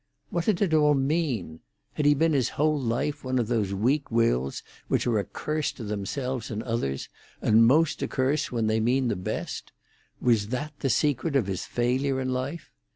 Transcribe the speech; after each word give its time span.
What 0.31 0.45
did 0.45 0.63
it 0.63 0.73
all 0.73 0.95
mean? 0.95 1.59
Had 1.93 2.07
he 2.07 2.15
been 2.15 2.33
his 2.33 2.49
whole 2.57 2.79
life 2.81 3.23
one 3.23 3.37
of 3.37 3.47
these 3.49 3.71
weak 3.71 4.09
wills 4.09 4.63
which 4.87 5.05
are 5.05 5.19
a 5.19 5.23
curse 5.23 5.71
to 5.73 5.83
themselves 5.83 6.49
and 6.49 6.63
others, 6.63 7.07
and 7.39 7.67
most 7.67 8.01
a 8.01 8.07
curse 8.07 8.51
when 8.51 8.65
they 8.65 8.79
mean 8.79 9.09
the 9.09 9.15
best? 9.15 9.71
Was 10.19 10.47
that 10.47 10.73
the 10.79 10.89
secret 10.89 11.35
of 11.35 11.45
his 11.45 11.65
failure 11.65 12.19
in 12.19 12.29
life? 12.29 12.71